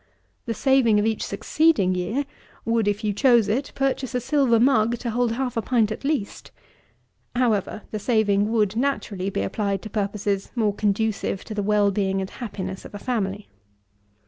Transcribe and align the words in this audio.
The 0.47 0.55
saving 0.55 0.99
of 0.99 1.05
each 1.05 1.21
succeeding 1.23 1.93
year 1.93 2.25
would, 2.65 2.87
if 2.87 3.03
you 3.03 3.13
chose 3.13 3.47
it, 3.47 3.71
purchase 3.75 4.15
a 4.15 4.19
silver 4.19 4.59
mug 4.59 4.97
to 4.97 5.11
hold 5.11 5.33
half 5.33 5.55
a 5.55 5.61
pint 5.61 5.91
at 5.91 6.03
least. 6.03 6.49
However, 7.35 7.83
the 7.91 7.99
saving 7.99 8.51
would 8.51 8.75
naturally 8.75 9.29
be 9.29 9.43
applied 9.43 9.83
to 9.83 9.91
purposes 9.91 10.49
more 10.55 10.73
conducive 10.73 11.43
to 11.45 11.53
the 11.53 11.61
well 11.61 11.91
being 11.91 12.19
and 12.19 12.31
happiness 12.31 12.83
of 12.83 12.95
a 12.95 12.97
family. 12.97 13.47